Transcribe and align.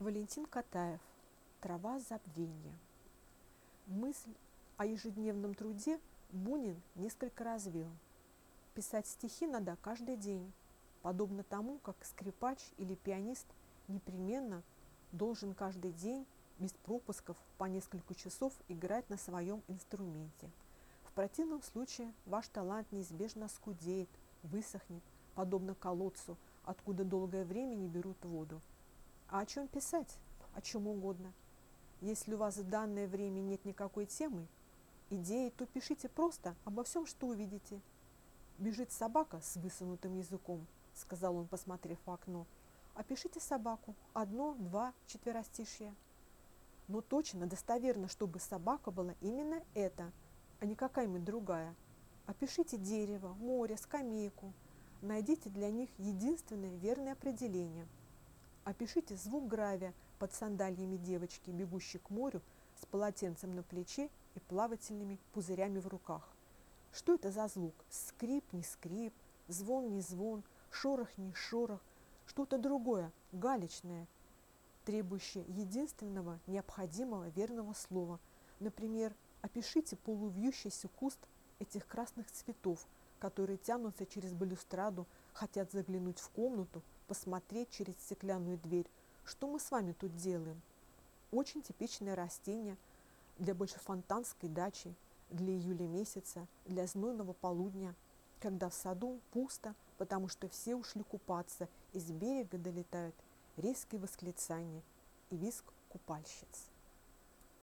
Валентин 0.00 0.46
Катаев. 0.46 0.98
Трава 1.60 1.98
забвения. 1.98 2.78
Мысль 3.86 4.32
о 4.78 4.86
ежедневном 4.86 5.52
труде 5.52 6.00
Бунин 6.30 6.80
несколько 6.94 7.44
развил. 7.44 7.90
Писать 8.74 9.06
стихи 9.06 9.46
надо 9.46 9.76
каждый 9.82 10.16
день, 10.16 10.50
подобно 11.02 11.42
тому, 11.42 11.80
как 11.80 12.02
скрипач 12.06 12.60
или 12.78 12.94
пианист 12.94 13.44
непременно 13.88 14.62
должен 15.12 15.52
каждый 15.52 15.92
день 15.92 16.26
без 16.58 16.72
пропусков 16.72 17.36
по 17.58 17.64
несколько 17.64 18.14
часов 18.14 18.54
играть 18.68 19.10
на 19.10 19.18
своем 19.18 19.62
инструменте. 19.68 20.48
В 21.04 21.12
противном 21.12 21.62
случае 21.62 22.10
ваш 22.24 22.48
талант 22.48 22.90
неизбежно 22.90 23.48
скудеет, 23.48 24.08
высохнет, 24.44 25.02
подобно 25.34 25.74
колодцу, 25.74 26.38
откуда 26.64 27.04
долгое 27.04 27.44
время 27.44 27.74
не 27.74 27.86
берут 27.86 28.24
воду. 28.24 28.62
А 29.30 29.40
о 29.40 29.46
чем 29.46 29.68
писать? 29.68 30.18
О 30.54 30.60
чем 30.60 30.88
угодно. 30.88 31.32
Если 32.00 32.34
у 32.34 32.38
вас 32.38 32.56
в 32.56 32.68
данное 32.68 33.06
время 33.06 33.38
нет 33.38 33.64
никакой 33.64 34.06
темы, 34.06 34.48
идеи, 35.08 35.50
то 35.50 35.66
пишите 35.66 36.08
просто 36.08 36.56
обо 36.64 36.82
всем, 36.82 37.06
что 37.06 37.28
увидите. 37.28 37.80
«Бежит 38.58 38.90
собака 38.90 39.40
с 39.40 39.54
высунутым 39.54 40.16
языком»,— 40.18 40.66
сказал 40.94 41.36
он, 41.36 41.46
посмотрев 41.46 41.98
в 42.04 42.10
окно. 42.10 42.44
«Опишите 42.94 43.38
собаку. 43.38 43.94
Одно, 44.14 44.56
два, 44.58 44.92
четверостишья». 45.06 45.94
Но 46.88 47.00
точно, 47.00 47.46
достоверно, 47.46 48.08
чтобы 48.08 48.40
собака 48.40 48.90
была 48.90 49.14
именно 49.20 49.62
эта, 49.74 50.10
а 50.58 50.66
не 50.66 50.74
какая-нибудь 50.74 51.24
другая. 51.24 51.76
Опишите 52.26 52.76
дерево, 52.78 53.34
море, 53.34 53.76
скамейку. 53.76 54.52
Найдите 55.02 55.50
для 55.50 55.70
них 55.70 55.88
единственное 55.98 56.76
верное 56.78 57.12
определение– 57.12 57.86
Опишите 58.64 59.16
звук 59.16 59.48
гравия 59.48 59.94
под 60.18 60.34
сандальями 60.34 60.96
девочки, 60.96 61.50
бегущей 61.50 61.98
к 61.98 62.10
морю 62.10 62.42
с 62.76 62.84
полотенцем 62.86 63.54
на 63.54 63.62
плече 63.62 64.10
и 64.34 64.40
плавательными 64.40 65.18
пузырями 65.32 65.78
в 65.78 65.88
руках. 65.88 66.28
Что 66.92 67.14
это 67.14 67.30
за 67.30 67.48
звук? 67.48 67.74
Скрип, 67.88 68.44
не 68.52 68.62
скрип, 68.62 69.14
звон, 69.48 69.92
не 69.92 70.02
звон, 70.02 70.42
шорох, 70.70 71.16
не 71.16 71.32
шорох, 71.32 71.80
что-то 72.26 72.58
другое, 72.58 73.12
галечное, 73.32 74.06
требующее 74.84 75.44
единственного 75.48 76.38
необходимого 76.46 77.28
верного 77.30 77.72
слова. 77.72 78.20
Например, 78.58 79.14
опишите 79.40 79.96
полувьющийся 79.96 80.88
куст 80.88 81.18
этих 81.60 81.86
красных 81.86 82.30
цветов, 82.30 82.86
которые 83.18 83.56
тянутся 83.56 84.04
через 84.04 84.32
балюстраду, 84.32 85.06
хотят 85.32 85.72
заглянуть 85.72 86.18
в 86.18 86.28
комнату, 86.30 86.82
посмотреть 87.10 87.70
через 87.70 87.94
стеклянную 87.94 88.56
дверь, 88.56 88.86
что 89.24 89.48
мы 89.48 89.58
с 89.58 89.72
вами 89.72 89.94
тут 89.94 90.14
делаем. 90.14 90.62
Очень 91.32 91.60
типичное 91.60 92.14
растение 92.14 92.76
для 93.36 93.52
большефонтанской 93.52 94.48
дачи, 94.48 94.94
для 95.28 95.52
июля 95.52 95.88
месяца, 95.88 96.46
для 96.66 96.86
знойного 96.86 97.32
полудня, 97.32 97.96
когда 98.38 98.68
в 98.68 98.74
саду 98.74 99.18
пусто, 99.32 99.74
потому 99.98 100.28
что 100.28 100.48
все 100.48 100.76
ушли 100.76 101.02
купаться, 101.02 101.68
и 101.94 101.98
с 101.98 102.12
берега 102.12 102.58
долетают 102.58 103.16
резкие 103.56 104.00
восклицания 104.00 104.82
и 105.30 105.36
виск 105.36 105.64
купальщиц. 105.88 106.70